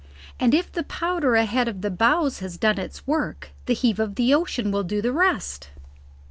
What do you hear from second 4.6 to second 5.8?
will do the rest."